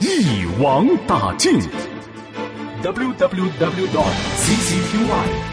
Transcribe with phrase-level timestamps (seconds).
[0.00, 1.60] 一网打尽。
[2.82, 4.96] www dot ccqy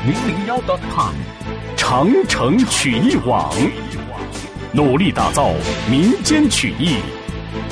[0.05, 1.13] 零零幺 dot com。
[1.75, 3.53] 长城曲艺网，
[4.71, 5.51] 努力打造
[5.89, 6.95] 民间曲艺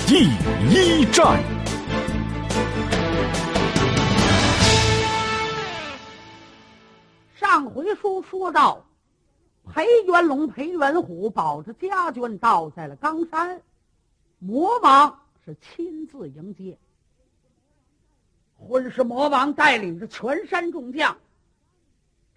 [0.06, 0.26] 第
[0.70, 1.42] 一站。
[7.36, 8.86] 上回书说到，
[9.74, 13.62] 裴元龙、裴元虎保着家眷倒在了冈山，
[14.40, 16.78] 魔王是亲自迎接。
[18.58, 21.16] 混世魔王带领着全山众将，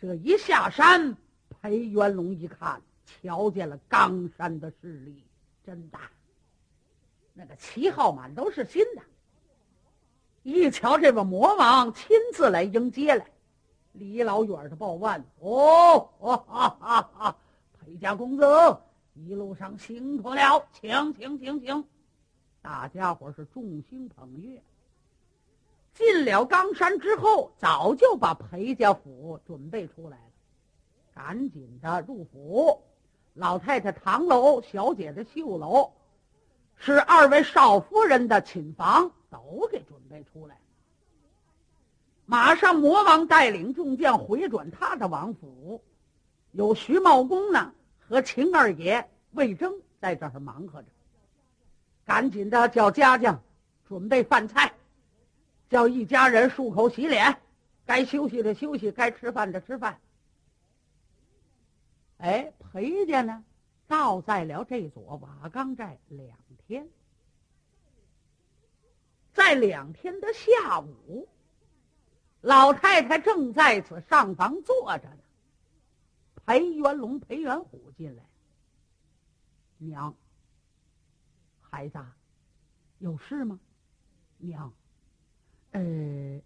[0.01, 1.17] 这一下山。
[1.61, 5.25] 裴元龙一看，瞧见了冈山的势力
[5.65, 6.11] 真大，
[7.35, 9.03] 那个旗号满都是新的。
[10.45, 13.27] 一瞧这个魔王亲自来迎接来，
[13.93, 17.37] 离老远的报万哦，哈哈哈！
[17.81, 18.45] 裴家公子
[19.15, 21.85] 一路上辛苦了，请请请请！
[22.69, 24.63] 大家伙是众星捧月。
[25.95, 30.25] 进了冈山之后，早就把裴家府准备出来了。
[31.15, 32.83] 赶紧的入府，
[33.33, 35.93] 老太太唐楼，小姐的绣楼，
[36.77, 40.59] 是二位少夫人的寝房，都给准备出来。
[42.27, 45.83] 马上魔王带领众将回转他的王府，
[46.53, 50.89] 有徐茂公呢和秦二爷魏征在这儿忙活着。
[52.09, 53.43] 赶紧的叫家将
[53.87, 54.73] 准备饭菜，
[55.69, 57.39] 叫一家人漱口洗脸，
[57.85, 60.01] 该休息的休息，该吃饭的吃饭。
[62.17, 63.45] 哎，裴家呢，
[63.87, 66.35] 倒在了这座瓦岗寨两
[66.67, 66.89] 天。
[69.35, 71.29] 在两天的下午，
[72.41, 75.19] 老太太正在此上房坐着呢。
[76.47, 78.23] 裴元龙、裴元虎进来，
[79.77, 80.17] 娘，
[81.71, 81.99] 孩子，
[82.99, 83.61] 有事吗？
[84.39, 84.73] 娘，
[85.73, 86.41] 呃，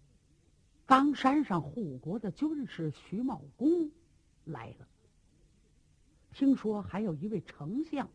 [0.85, 3.89] 冈山上护国的军师徐茂公
[4.45, 4.87] 来了。
[6.33, 8.09] 听说还有一位丞相，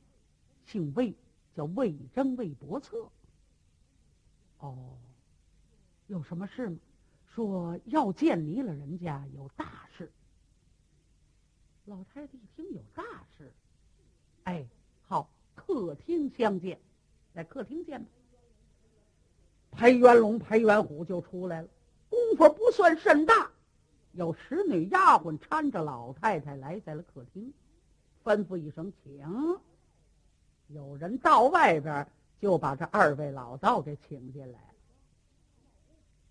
[0.67, 1.15] 姓魏，
[1.55, 3.11] 叫魏征、魏伯策。
[4.59, 4.99] 哦，
[6.09, 6.79] 有什么事吗？
[7.35, 10.11] 说要见你了，人家有大事。
[11.85, 13.05] 老太太一听有大
[13.37, 13.53] 事，
[14.45, 14.67] 哎，
[15.07, 16.81] 好，客厅相见，
[17.39, 18.11] 在客厅见吧。
[19.71, 21.69] 裴元龙、裴元虎就出来了，
[22.11, 23.49] 功夫不算甚大，
[24.11, 27.55] 有十女丫鬟搀着老太太来在了客厅。
[28.25, 29.25] 吩咐一声，请。
[30.67, 32.05] 有人到外边，
[32.41, 34.75] 就把这二位老道给请进来了。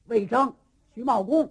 [0.07, 0.53] 魏征、
[0.93, 1.49] 徐茂公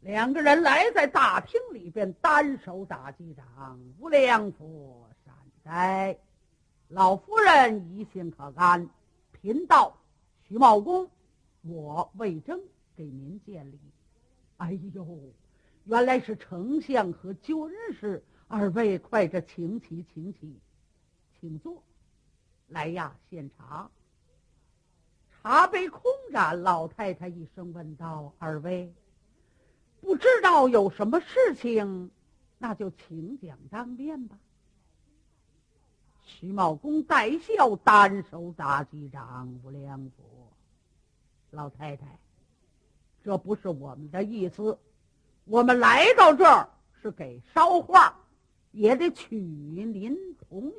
[0.00, 3.78] 两个人来在大厅里边，单手打击掌。
[3.98, 6.18] 无量佛善哉，
[6.88, 8.88] 老夫人一心可安。
[9.32, 9.96] 贫道
[10.42, 11.10] 徐茂公，
[11.62, 12.60] 我魏征
[12.96, 13.78] 给您见礼。
[14.56, 15.06] 哎呦，
[15.84, 17.56] 原来是丞相和军
[17.92, 18.24] 师。
[18.46, 20.58] 二位快着，请起，请起，
[21.38, 21.82] 请坐。
[22.68, 23.90] 来呀，献茶。
[25.30, 28.92] 茶杯空着，老太太一声问道：“二位，
[30.00, 32.10] 不知道有什么事情，
[32.56, 34.38] 那就请讲当面吧。”
[36.28, 40.52] 徐茂公带孝，单手打击掌：“无量佛，
[41.50, 42.18] 老太太，
[43.24, 44.78] 这不是我们的意思，
[45.46, 46.68] 我们来到这儿
[47.00, 48.14] 是给烧画。”
[48.70, 50.72] 也得取您同意。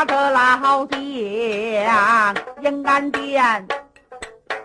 [0.00, 3.68] 能杀得老将，应安殿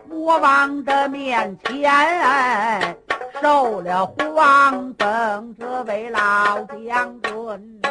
[0.07, 2.95] 魔王的面前
[3.41, 7.81] 受了黄灯，这位老将军，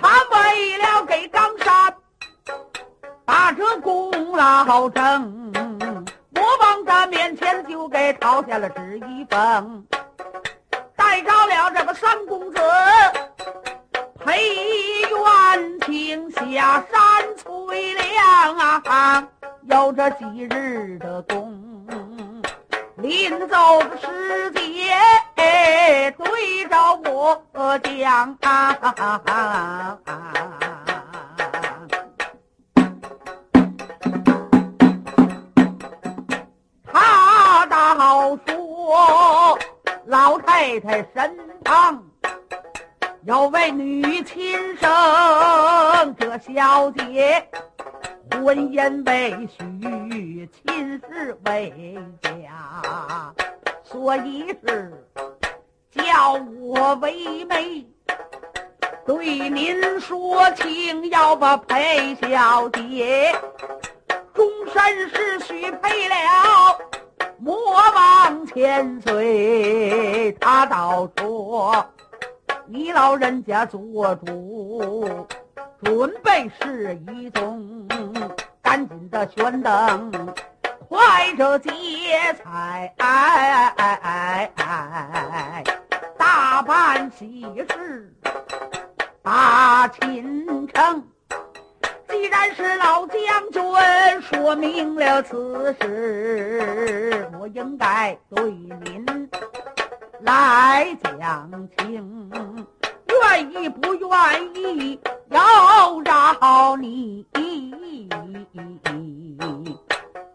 [0.00, 1.94] 他为了给冈山
[3.24, 5.52] 把这功劳争，
[6.30, 9.86] 魔王的面前就给掏下了纸一封。
[10.96, 12.60] 带着了这个三公子，
[14.24, 14.32] 裴
[15.10, 19.28] 元庆下山催粮啊，
[19.62, 22.42] 有这几日的功，
[22.96, 24.96] 临走的时节
[26.16, 27.42] 对着我
[27.80, 29.98] 讲啊。
[36.90, 39.58] 他倒说。
[40.06, 41.43] 老太太神
[43.34, 47.44] 有位女亲生，这小姐
[48.30, 53.32] 婚姻未许，亲事未嫁，
[53.82, 55.04] 所以是
[55.90, 57.84] 叫我为媒。
[59.04, 63.34] 对您说情，要把裴小姐
[64.32, 66.14] 终身是许配了。
[67.38, 71.84] 魔王千岁，他倒说
[72.66, 75.26] 你老人家做主，
[75.82, 77.86] 准备事宜中，
[78.62, 80.10] 赶紧的宣灯，
[80.88, 81.70] 快着接
[82.42, 82.94] 彩，
[86.16, 88.10] 大办喜事，
[89.22, 91.04] 把亲成。
[92.08, 93.18] 既然是老将
[93.50, 93.62] 军
[94.22, 99.04] 说明了此事，我应该对您
[100.20, 102.30] 来讲情，
[103.34, 107.26] 愿意不愿意要饶你？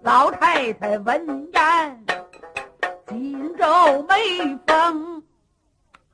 [0.02, 2.06] 老太太闻言
[3.08, 5.24] 紧皱眉峰，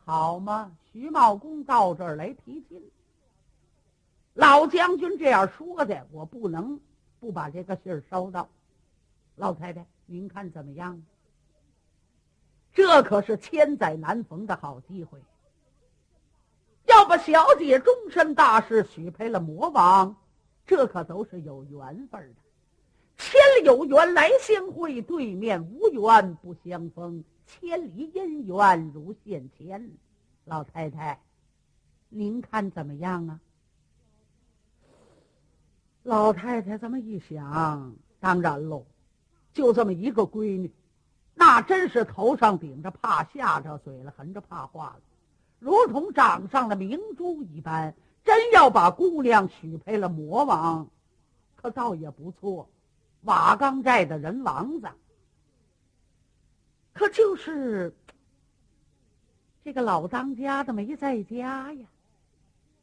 [0.05, 0.71] 好吗？
[0.93, 2.79] 徐茂公到这儿来提亲。
[4.35, 6.79] 老将军这样说的，我不能
[7.19, 8.47] 不把这个信儿收到。
[9.35, 11.01] 老太太，您看怎么样？
[12.75, 15.19] 这可是千载难逢的好机会，
[16.95, 20.15] 要把小姐终身大事许配了魔王，
[20.65, 22.35] 这可都是有缘分的。
[23.17, 27.23] 千里有缘来相会，对面无缘不相逢。
[27.45, 29.91] 千里姻缘如线牵。
[30.45, 31.19] 老太太，
[32.07, 33.39] 您看怎么样啊？
[36.03, 38.85] 老太太这么一想，当然喽，
[39.53, 40.71] 就这么一个闺女，
[41.33, 45.01] 那真是头上顶着怕吓着嘴了，横着怕化了，
[45.65, 47.95] 如同掌上的明珠一般。
[48.23, 50.87] 真要把姑娘许配了魔王，
[51.55, 52.67] 可倒也不错。
[53.21, 54.87] 瓦岗寨的人王子，
[56.93, 57.95] 可就是
[59.63, 61.87] 这个老当家的没在家呀。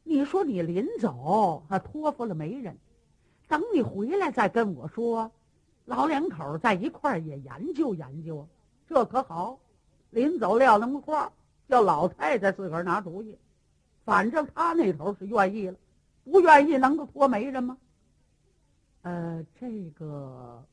[0.03, 2.77] 你说你临走，还托付了媒人。
[3.47, 5.29] 等你回来再跟我说，
[5.83, 8.47] 老两口在一块儿也研究研究，
[8.87, 9.59] 这可好。
[10.09, 11.33] 临走撂那么话，
[11.73, 13.35] 叫老太太自个儿拿主意。
[14.05, 15.75] 反正他那头是愿意了，
[16.23, 17.75] 不愿意能够托媒人吗？
[19.01, 20.63] 呃，这个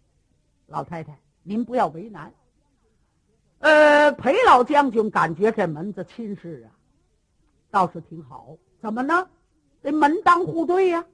[0.67, 2.31] 老太太您不要为难。
[3.61, 6.69] 呃，裴老将军感觉这门子亲事啊，
[7.71, 8.59] 倒是挺好。
[8.83, 9.27] 怎么呢？
[9.81, 11.07] 得门当户对呀。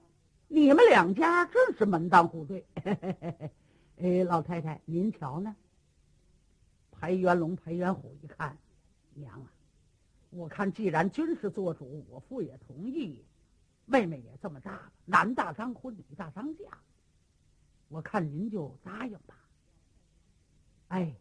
[0.48, 2.66] 你们两家正是门当户对，
[4.02, 5.54] 哎，老太太，您瞧呢？
[6.90, 8.56] 裴元龙、裴元虎一看，
[9.14, 9.46] 娘啊，
[10.30, 13.24] 我看既然君是做主，我父也同意，
[13.84, 16.64] 妹妹也这么大了，男大当婚，女大当嫁，
[17.88, 19.38] 我看您就答应吧。
[20.88, 21.14] 哎，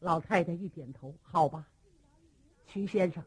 [0.00, 1.66] 老太太一点头，好吧，
[2.66, 3.22] 徐先生，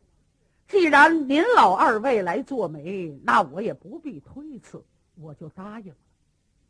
[0.68, 4.84] 既然您老二位来做媒，那我也不必推辞。
[5.16, 5.98] 我就答应了，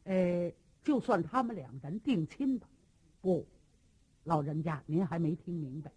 [0.06, 0.52] 呃，
[0.84, 2.68] 就算他们两人定亲吧。
[3.22, 3.46] 不，
[4.24, 5.92] 老人家您还没听明白。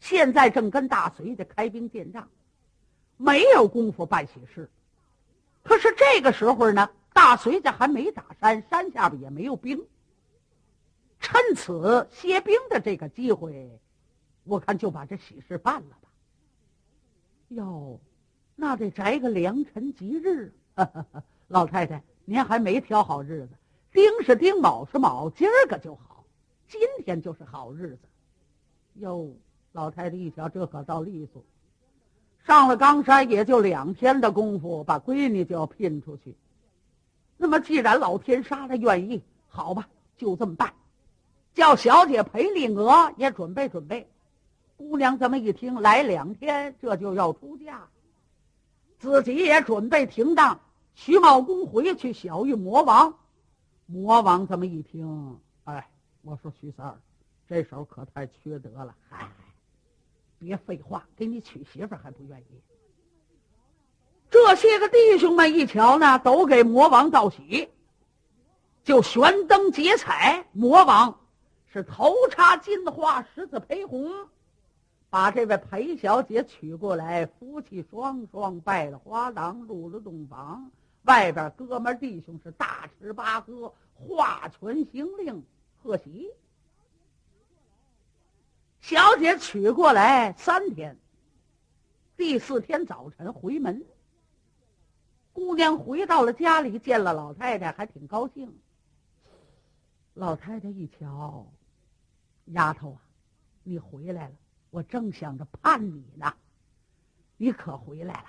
[0.00, 2.28] 现在正跟大隋家开兵建仗，
[3.16, 4.70] 没有功夫办喜事。
[5.62, 9.86] 可是这个时候呢，大隋家还没打山，山下边也没有兵。
[11.18, 13.80] 趁此歇兵的这个机会，
[14.44, 16.08] 我看就把这喜事办了吧。
[17.48, 17.98] 哟，
[18.54, 20.52] 那得择个良辰吉日。
[21.48, 23.50] 老太太，您还没挑好日子，
[23.92, 26.24] 丁是丁，卯是卯，今儿个就好，
[26.68, 28.00] 今天就是好日子。
[28.94, 29.34] 哟，
[29.76, 31.44] 老太太一瞧，这可倒利索。
[32.46, 36.34] 上了冈山也就两天的功夫，把闺女就要聘出去。
[37.36, 40.72] 那么既然老天杀了愿意，好吧，就这么办。
[41.52, 44.08] 叫小姐裴丽娥也准备准备。
[44.78, 47.86] 姑娘这么一听，来两天这就要出嫁，
[48.98, 50.58] 自己也准备停当。
[50.94, 53.14] 徐茂公回去小玉魔王，
[53.84, 55.86] 魔王这么一听，哎，
[56.22, 56.98] 我说徐三儿，
[57.46, 58.94] 这手可太缺德了。
[59.10, 59.28] 嗨，
[60.46, 62.62] 别废话，给你娶媳妇还不愿意。
[64.30, 67.68] 这些个弟兄们一瞧呢，都给魔王道喜，
[68.84, 70.46] 就悬灯结彩。
[70.52, 71.18] 魔王
[71.66, 74.08] 是头插金花，十字陪红。
[75.10, 80.70] 把这位裴小姐娶过来，夫妻双双拜了花郎，入了洞房。
[81.02, 85.42] 外边哥们弟兄是大吃八喝，画拳行令，
[85.82, 86.30] 贺喜。
[88.88, 90.96] 小姐娶过来三天，
[92.16, 93.84] 第四天早晨回门。
[95.32, 98.56] 姑娘回到了家里，见了老太太，还挺高兴。
[100.14, 101.52] 老太太一瞧，
[102.44, 103.02] 丫头啊，
[103.64, 104.34] 你回来了。
[104.70, 106.32] 我正想着盼你呢，
[107.36, 108.28] 你可回来了，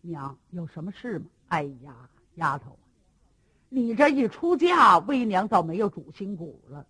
[0.00, 1.26] 娘有什么事吗？
[1.46, 2.76] 哎呀，丫头，
[3.68, 6.84] 你这一出嫁，为娘倒没有主心骨了，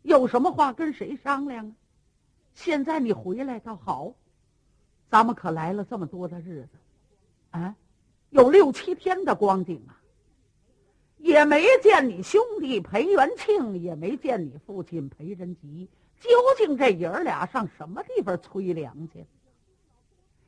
[0.00, 1.76] 有什么话跟谁商量啊？
[2.62, 4.12] 现在你回来倒好，
[5.08, 6.68] 咱们可来了这么多的日子，
[7.52, 7.74] 啊，
[8.28, 9.96] 有六七天的光景啊，
[11.16, 15.88] 也没见你兄弟裴元庆，也没见你父亲裴仁吉。
[16.20, 19.24] 究竟这爷儿俩上什么地方催粮去？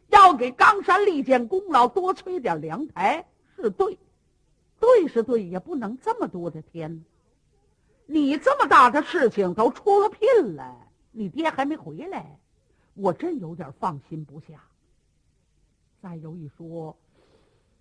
[0.09, 3.25] 要给冈山立建功劳，多催点粮台
[3.57, 3.99] 是对，
[4.79, 7.07] 对是对，也不能这么多的天。
[8.05, 10.77] 你这么大的事情都出了聘了，
[11.13, 12.39] 你爹还没回来，
[12.95, 14.65] 我真有点放心不下。
[16.01, 16.97] 再有一说，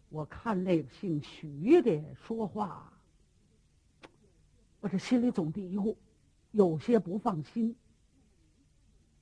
[0.09, 2.93] 我看那个姓徐的说话，
[4.79, 5.95] 我这心里总嘀咕
[6.51, 7.75] 有些不放心。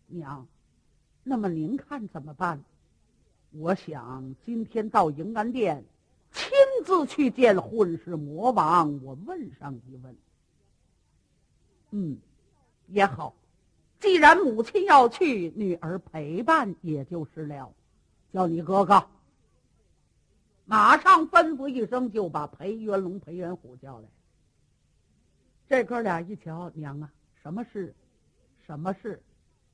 [0.07, 0.45] 娘，
[1.23, 2.61] 那么您看怎么办？
[3.51, 5.83] 我想今天到迎安殿，
[6.31, 6.49] 亲
[6.83, 10.15] 自去见混世魔王，我问上一问。
[11.91, 12.17] 嗯，
[12.87, 13.33] 也好。
[13.99, 17.73] 既然母亲要去，女儿陪伴也就是了。
[18.31, 19.05] 叫你哥哥，
[20.65, 24.07] 马上吩咐一声，就把裴元龙、裴元虎叫来。
[25.67, 27.93] 这哥俩一瞧，娘啊，什么事？
[28.65, 29.21] 什么事？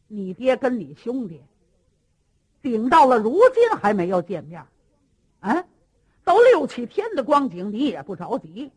[0.08, 1.42] 你爹跟你兄弟
[2.62, 4.66] 顶到了如今还没有见面，
[5.40, 5.66] 啊，
[6.24, 8.72] 都六七天的光景，你也不着急，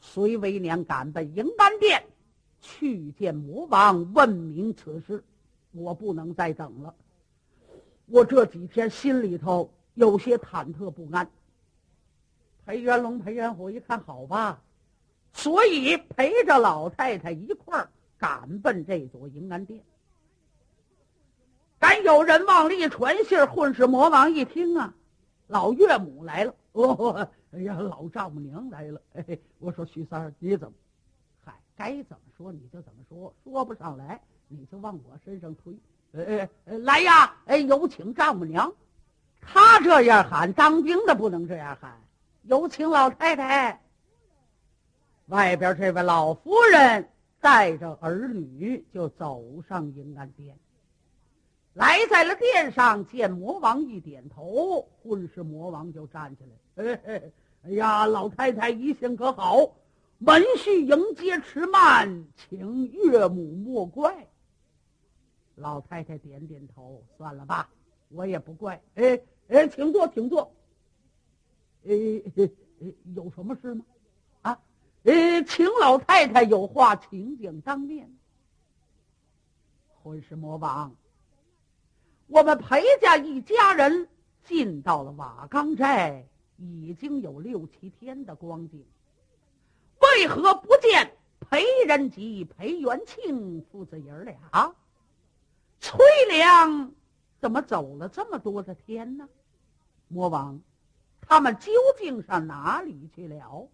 [0.00, 2.04] 随为娘赶奔迎安殿
[2.60, 5.22] 去见魔王，问明此事。
[5.72, 6.94] 我不能再等了，
[8.06, 11.28] 我这几天心里头有些忐忑不安。
[12.64, 14.62] 裴元龙、裴元虎一看，好吧，
[15.34, 19.82] 所以陪着老太太一块儿赶奔这座迎安殿。
[21.78, 24.94] 敢有人往里传信混世魔王一听啊，
[25.46, 26.54] 老岳母来了！
[26.72, 29.00] 哦，哎呀，老丈母娘来了！
[29.12, 30.74] 哎，我说徐三儿，你怎么？
[31.76, 35.76] 该怎么说你就怎么说，说不上来你就往我身上推。
[36.12, 37.36] 呃呃，来呀！
[37.44, 38.72] 哎，有请丈母娘。
[39.40, 42.00] 他这样喊，当兵的不能这样喊。
[42.42, 43.82] 有请老太太。
[45.26, 50.56] 外边这位老夫人带着儿女就走上迎安殿。
[51.74, 56.98] 来在了殿上，见魔王一点头，混世魔王就站起来。
[57.64, 59.72] 哎呀，老太太一向可好？
[60.18, 64.26] 门婿迎接迟慢，请岳母莫怪。
[65.56, 67.68] 老太太点点头，算了吧，
[68.08, 68.82] 我也不怪。
[68.94, 70.54] 哎哎，请坐，请坐。
[71.84, 71.92] 哎
[72.36, 73.84] 哎哎，有什么事吗？
[74.42, 74.60] 啊，
[75.04, 78.10] 呃，请老太太有话，请讲当面。
[80.02, 80.94] 混世魔王。
[82.26, 84.08] 我们裴家一家人
[84.44, 88.84] 进到了瓦岗寨，已经有六七天的光景，
[90.16, 94.74] 为何不见裴仁吉、裴元庆父子爷儿俩？
[95.78, 95.98] 崔
[96.30, 96.90] 良
[97.38, 99.28] 怎么走了这么多的天呢？
[100.08, 100.58] 魔王，
[101.20, 103.68] 他们究竟上哪里去了？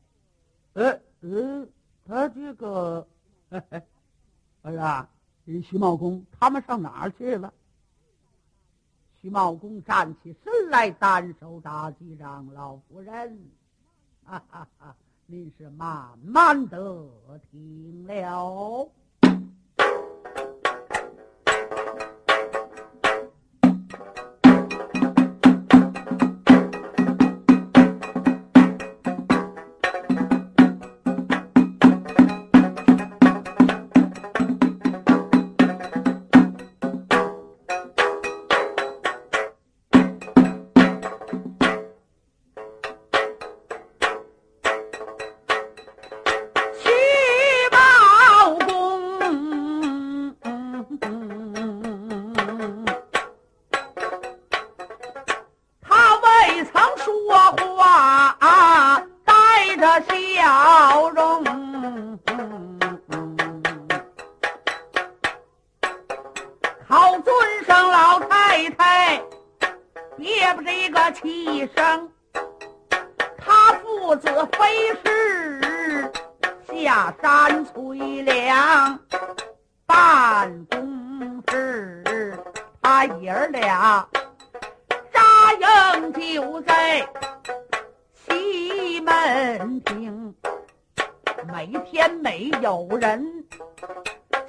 [0.73, 1.69] 呃呃，
[2.05, 3.07] 他这个，
[4.63, 5.09] 哎呀，
[5.47, 7.55] 徐茂公他们上哪儿去了？
[9.21, 13.49] 徐茂公站起身来，单手打击掌：“老夫人，
[14.25, 14.97] 哈哈哈，
[15.33, 16.79] 您是慢慢的
[17.51, 18.87] 听了。”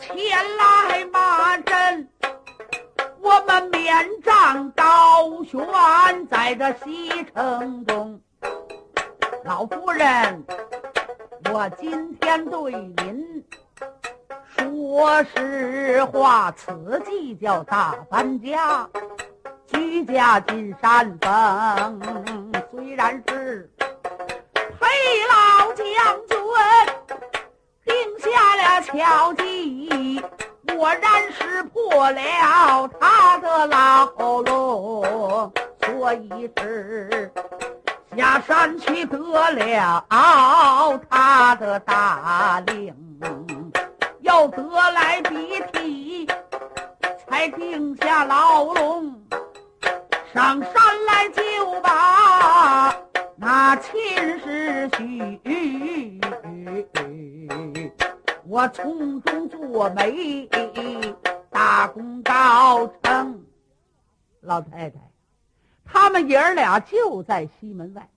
[0.08, 2.10] 前来骂阵。
[3.22, 8.20] 我们面帐高悬在这西城中，
[9.46, 10.44] 老夫人，
[11.54, 13.46] 我今天对您
[14.58, 18.90] 说实话，此计叫大搬家，
[19.68, 23.72] 居家进山峰，虽然是
[24.58, 24.88] 陪
[25.30, 25.86] 老将
[28.94, 30.22] 巧计。
[30.68, 34.06] 果然识破了他的牢
[34.44, 37.32] 笼，所以是
[38.16, 39.18] 下山去得
[39.52, 40.06] 了
[41.10, 42.96] 他的大令，
[44.22, 46.28] 要得来鼻涕，
[47.28, 49.16] 才定下牢笼，
[50.34, 51.42] 上山来就
[51.82, 52.96] 把
[53.36, 54.00] 那秦
[54.40, 55.40] 氏婿。
[58.54, 60.48] 我从中作媒，
[61.50, 63.44] 大功告成。
[64.42, 65.00] 老太太，
[65.84, 68.08] 他们爷儿俩就在西门外，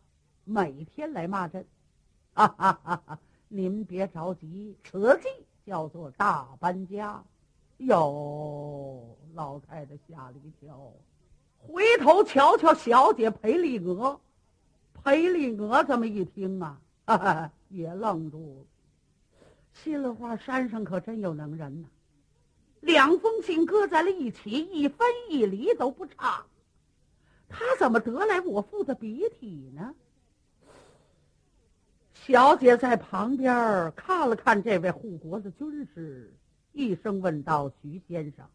[0.44, 1.64] 每天来骂阵。
[2.34, 3.18] 哈哈哈哈！
[3.48, 5.28] 您别着急，此计
[5.64, 7.24] 叫做大搬家。
[7.78, 10.92] 哟，老太太吓了一跳，
[11.56, 14.20] 回头瞧瞧小姐裴丽娥。
[15.02, 18.75] 裴丽娥这么一听啊，哈哈，也愣住了。
[19.82, 21.88] 心里话，山上可真有能人呐！
[22.80, 26.44] 两封信搁在了一起，一分一厘都不差。
[27.48, 29.94] 他怎么得来我父的笔体呢？
[32.14, 36.34] 小姐在旁边看了看这位护国的军师，
[36.72, 38.48] 一声问道：“徐先生，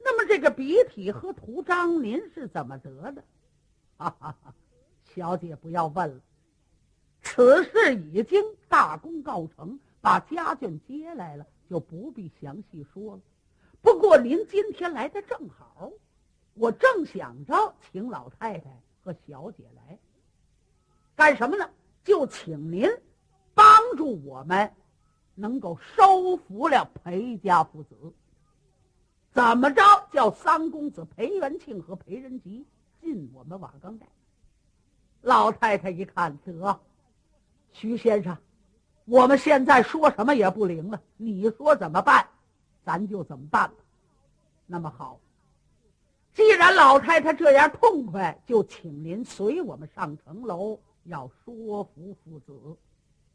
[0.00, 3.22] 那么这个笔体和图章，您是怎么得的？”
[3.98, 4.54] 哈哈哈！
[5.14, 6.20] 小姐不要问了，
[7.22, 9.78] 此事已经大功告成。
[10.02, 13.22] 把家眷接来了，就不必详细说了。
[13.80, 15.90] 不过您今天来的正好，
[16.54, 18.68] 我正想着请老太太
[19.02, 19.98] 和小姐来
[21.14, 21.70] 干什么呢？
[22.04, 22.90] 就请您
[23.54, 23.64] 帮
[23.96, 24.72] 助我们，
[25.36, 27.96] 能够收服了裴家父子。
[29.30, 29.82] 怎么着？
[30.12, 32.66] 叫三公子裴元庆和裴仁吉
[33.00, 34.06] 进我们瓦岗寨。
[35.20, 36.80] 老太太一看，得，
[37.72, 38.36] 徐先生。
[39.04, 42.26] 我们现在说什么也不灵了，你说怎么办，
[42.84, 43.76] 咱就怎么办吧。
[44.66, 45.18] 那么好，
[46.34, 52.76] 既然老太太这样痛快，就请您随我们上城楼，要说服父子。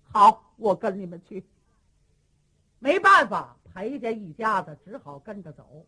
[0.10, 1.46] 好，我跟你们去。
[2.80, 5.86] 没办法，裴家一家子只好跟着走。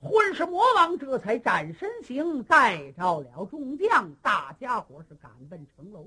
[0.00, 6.06] 混世魔王这才展身形，带着了众将，大家伙是赶奔城楼。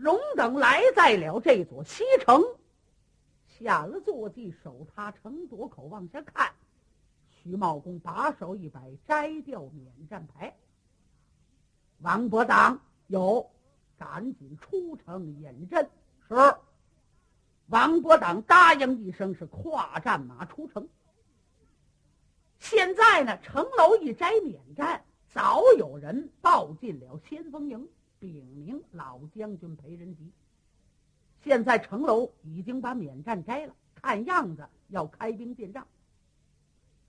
[0.00, 2.42] 荣等来在了这座西城，
[3.46, 6.50] 下了坐骑，守他城垛口往下看。
[7.28, 10.56] 徐茂公把手一摆，摘掉免战牌。
[11.98, 13.50] 王伯当有，
[13.98, 15.90] 赶紧出城引阵。
[16.26, 16.34] 是。
[17.66, 20.88] 王伯当答应一声，是跨战马出城。
[22.58, 27.86] 现在呢，城楼一摘免战，早有人报进了先锋营。
[28.20, 30.30] 禀明老将军裴仁吉，
[31.42, 35.86] 现在城楼已经把免战摘了，看样子要开兵见仗。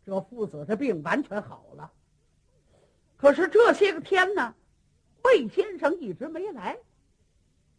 [0.05, 1.91] 这父子的病完全好了，
[3.17, 4.55] 可是这些个天呢，
[5.25, 6.77] 魏先生一直没来。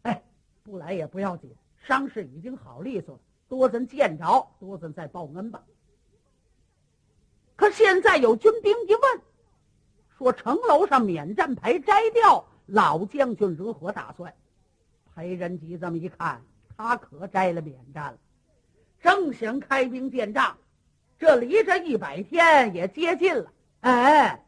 [0.03, 0.23] 哎，
[0.61, 5.63] 不来也不要紧，伤势已经好利索了，多咱见着，多咱再报恩吧。
[7.55, 9.21] 可现在有军兵一问，
[10.17, 12.47] 说城楼上免战牌摘掉。
[12.65, 14.33] 老将军如何打算？
[15.15, 16.41] 裴仁吉这么一看，
[16.75, 18.17] 他可摘了免战了，
[18.99, 20.57] 正想开兵见仗，
[21.19, 23.53] 这离这一百天也接近了。
[23.81, 24.43] 哎，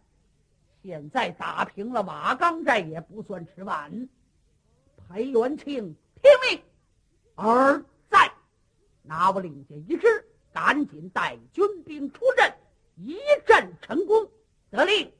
[0.82, 4.10] 现在打平了瓦岗寨也不算迟晚。
[5.08, 6.62] 裴元庆听命，
[7.36, 8.32] 而在
[9.04, 10.08] 拿我令下一支，
[10.52, 12.52] 赶紧带军兵出阵，
[12.96, 14.28] 一阵成功。
[14.72, 15.12] 得令。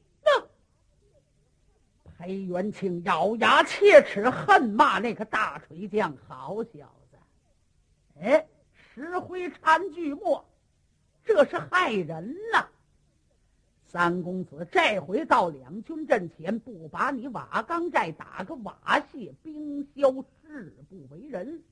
[2.36, 7.16] 裴元庆咬牙切齿，恨骂那个大锤匠：“好小子！
[8.20, 10.44] 哎，石灰掺锯末，
[11.24, 12.68] 这是害人呐！
[13.86, 21.62] 三公子这回到两军阵前，不把你瓦岗寨打个瓦屑冰消，誓不为人。”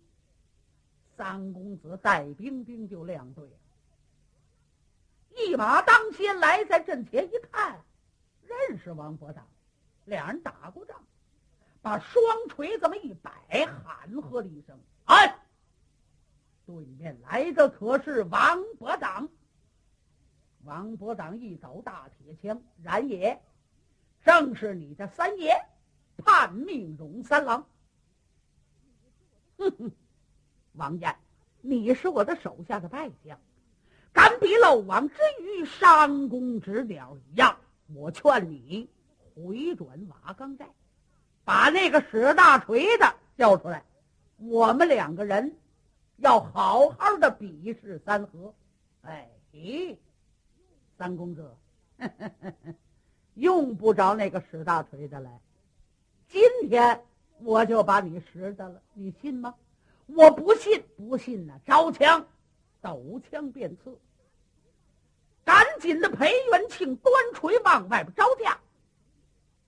[1.15, 3.47] 三公子带兵兵就亮队，
[5.37, 7.79] 一马当先来，在阵前一看，
[8.41, 9.47] 认识王伯当。
[10.05, 10.97] 两人打过仗，
[11.83, 13.31] 把双锤这么一摆，
[13.67, 15.39] 喊喝了一声：“哎！”
[16.67, 19.29] 对面来的可是王伯当。
[20.63, 23.43] 王伯当一抖大铁枪：“然也，
[24.25, 25.55] 正是你的三爷，
[26.17, 27.67] 叛命荣三郎。”
[29.59, 29.93] 哼哼，
[30.73, 31.15] 王爷，
[31.61, 33.39] 你是我的手下的败将，
[34.13, 37.59] 敢比漏网之鱼、伤弓之鸟一样，
[37.95, 38.89] 我劝你。
[39.35, 40.69] 回转瓦岗寨，
[41.45, 43.85] 把那个使大锤的叫出来，
[44.37, 45.57] 我们两个人
[46.19, 48.55] 要好好的比试三合。
[49.03, 49.97] 哎，咦
[50.97, 51.55] 三公子，
[53.35, 55.41] 用不着那个使大锤的来，
[56.29, 57.05] 今天
[57.41, 59.55] 我就把你使的了，你信吗？
[60.07, 62.27] 我不信，不信呢，招枪，
[62.81, 63.99] 抖枪便刺。
[65.45, 68.59] 赶紧的，裴元庆端锤往外边招架。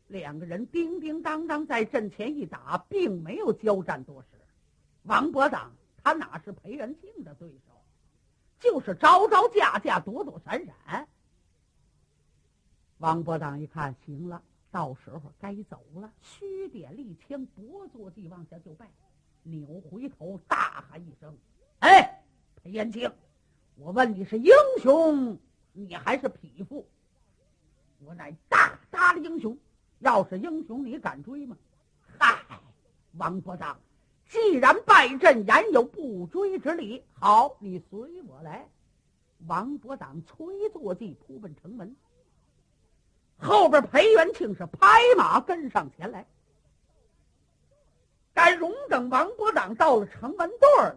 [0.08, 4.28] 两个人叮叮当当在阵前一打，并没有交战多时。
[5.02, 7.72] 王伯当他哪是裴元庆的对手，
[8.60, 11.08] 就是招招架架，躲躲闪闪。
[12.98, 18.88] 王伯当一看，行了，到时候该走了，虚点立枪，不坐地往下就拜，
[19.42, 21.36] 扭回头大喊一声
[21.80, 22.22] ：“哎，
[22.54, 23.12] 裴元庆，
[23.74, 25.36] 我问你是英雄，
[25.72, 26.88] 你还是匹夫？
[27.98, 29.56] 我乃大大的英雄。”
[30.00, 31.56] 要是英雄，你敢追吗？
[32.18, 32.38] 嗨，
[33.16, 33.78] 王伯当，
[34.28, 37.02] 既然败阵，言有不追之理。
[37.14, 38.68] 好，你随我来。
[39.46, 41.94] 王伯当催坐骑扑奔城门，
[43.38, 46.26] 后边裴元庆是拍马跟上前来。
[48.32, 50.96] 该容等王伯当到了城门段了。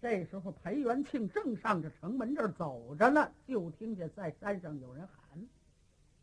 [0.00, 5.48] 这时候，裴元庆正上着城门这儿走着呢，就听见在山上有人喊：“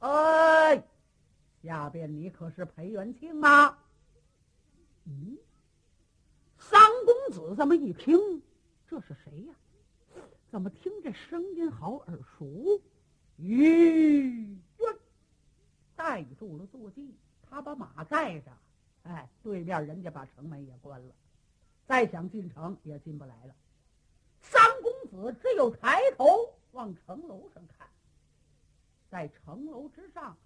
[0.10, 0.84] 哎！”
[1.64, 3.78] 下边你可是裴元庆吗？
[5.06, 5.38] 嗯，
[6.58, 8.42] 三公子这么一听，
[8.88, 9.54] 这是谁呀？
[10.52, 12.82] 怎么听这声音好耳熟？
[13.38, 14.98] 于渊
[15.96, 18.52] 带住了坐骑，他把马盖着。
[19.04, 21.14] 哎，对面人家把城门也关了，
[21.88, 23.56] 再想进城也进不来了。
[24.42, 27.88] 三公子只有抬头往城楼上看，
[29.10, 30.38] 在城楼之上。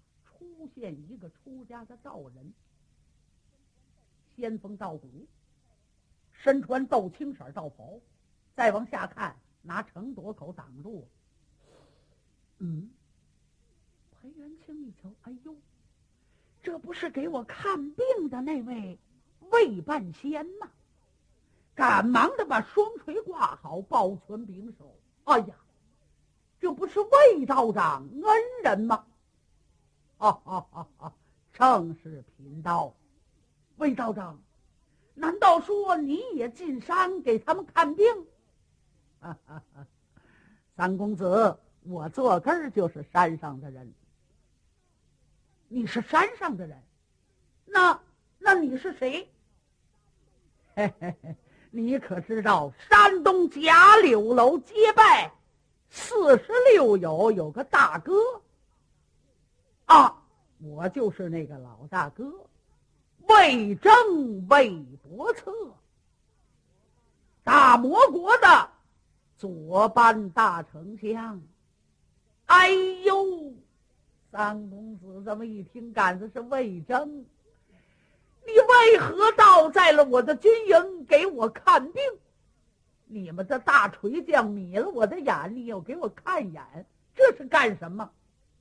[0.44, 2.52] 出现一个出家的道人，
[4.36, 5.08] 仙风道骨，
[6.32, 8.00] 身穿豆青色道袍，
[8.54, 11.08] 再往下看，拿城垛口挡住。
[12.58, 12.90] 嗯，
[14.12, 15.54] 裴元清一瞧，哎呦，
[16.62, 18.98] 这不是给我看病的那位
[19.50, 20.70] 魏半仙吗？
[21.74, 24.96] 赶忙的把双锤挂好，抱拳拱手。
[25.24, 25.56] 哎呀，
[26.60, 28.22] 这不是魏道长恩
[28.62, 29.04] 人吗？
[30.16, 30.86] 哈哈哈！
[30.96, 31.12] 哈
[31.52, 32.94] 正是贫道，
[33.76, 34.40] 魏道长，
[35.14, 38.06] 难道说你也进山给他们看病？
[39.20, 39.86] 哈哈哈！
[40.76, 43.92] 三公子，我坐根儿就是山上的人。
[45.68, 46.82] 你是山上的人，
[47.64, 48.00] 那
[48.38, 49.28] 那你是谁？
[50.74, 51.36] 嘿嘿嘿，
[51.70, 55.32] 你可知道山东贾柳楼结拜
[55.88, 58.12] 四十六友有个大哥？
[59.86, 60.22] 啊，
[60.58, 62.32] 我就是那个老大哥，
[63.28, 63.92] 魏征
[64.48, 65.52] 魏伯策，
[67.42, 68.70] 大魔国的
[69.36, 71.42] 左班大丞相。
[72.46, 72.70] 哎
[73.04, 73.52] 呦，
[74.30, 77.24] 三公子这么一听，杆子是魏征，
[78.46, 82.02] 你为何倒在了我的军营给我看病？
[83.06, 88.10] 你们的大锤匠迷了我的眼，你又给我看眼，这是干什么？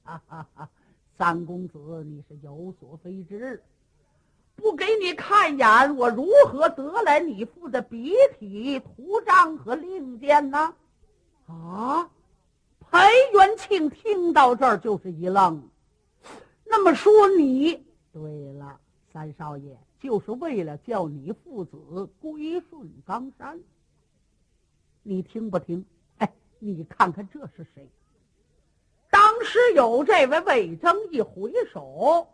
[0.04, 0.70] 哈哈哈！
[1.18, 3.62] 三公子，你是有所非知，
[4.56, 10.76] 不给你看眼，我如何得来你父的笔体图章和令箭呢？
[11.48, 12.10] 啊！
[12.80, 13.00] 裴
[13.34, 15.68] 元庆听到这儿就是一愣。
[16.66, 18.80] 那么说你对了，
[19.12, 23.60] 三少爷就是为了叫你父子归顺冈山。
[25.02, 25.84] 你听不听？
[26.18, 27.90] 哎，你看看这是谁？
[29.54, 32.28] 只有这位魏征一回首，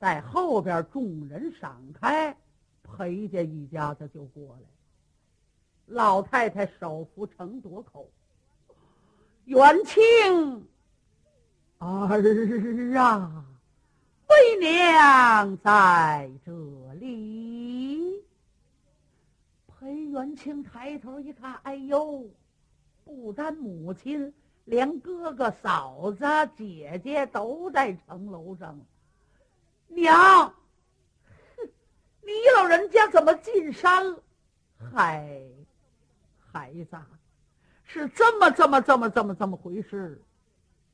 [0.00, 2.34] 在后边众人闪开，
[2.82, 4.62] 裴家一家子就过来。
[5.84, 8.08] 老太太手扶城垛口，
[9.44, 10.66] 元庆
[11.76, 11.86] 儿
[12.96, 13.44] 啊，
[14.26, 16.52] 为娘在这
[16.94, 18.24] 里。
[19.66, 22.24] 裴元庆抬头一看，哎呦，
[23.04, 24.32] 不单母亲，
[24.64, 26.24] 连哥哥、嫂子、
[26.56, 28.78] 姐姐都在城楼上。
[29.88, 30.14] 娘，
[31.56, 31.68] 哼，
[32.22, 34.22] 你老人家怎么进山了？
[34.92, 35.40] 嗨，
[36.52, 36.96] 孩子，
[37.84, 40.20] 是这么这么这么这么这么回事。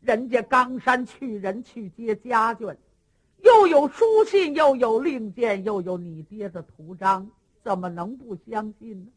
[0.01, 2.77] 人家冈山去人去接家眷，
[3.39, 7.31] 又有书信，又有令箭，又有你爹的图章。
[7.63, 9.13] 怎么能不相信呢？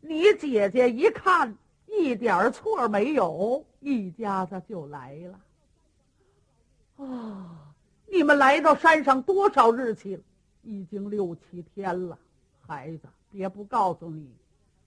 [0.00, 1.54] 你姐姐一看
[1.92, 7.04] 一点错没有，一家子就来了。
[7.04, 7.74] 啊，
[8.06, 10.22] 你们来到山上多少日期了？
[10.62, 12.18] 已经六七天了。
[12.66, 14.30] 孩子，别不告诉你，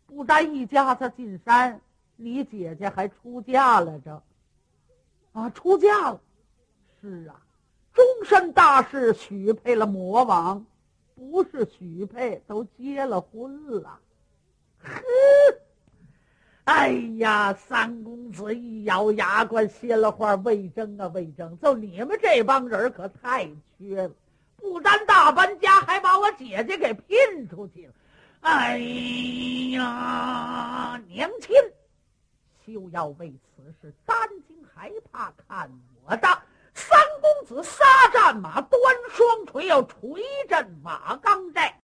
[0.05, 1.79] 不但一家子进山，
[2.15, 4.23] 你姐姐还出嫁了着。
[5.33, 6.21] 啊，出嫁了。
[7.01, 7.39] 是啊，
[7.93, 10.65] 终身大事许配了魔王。
[11.13, 13.99] 不是许配，都结了婚了。
[14.83, 14.91] 呵，
[16.65, 23.47] 哎呀，三公子一咬牙关，歇了话：“魏征啊，魏征，就你们这帮人可太
[23.77, 24.11] 缺了，
[24.55, 27.93] 不单大搬家，还把我姐姐给聘出去了。
[28.41, 28.79] 哎
[29.73, 31.55] 呀，娘亲，
[32.65, 35.69] 休要为此事担惊害怕，看
[36.03, 36.27] 我的！”
[36.73, 41.79] 三公子撒战马，端双锤要锤阵马钢寨。